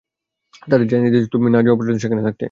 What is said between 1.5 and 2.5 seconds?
না যাওয়া পর্যন্ত সেখানে থাকতে।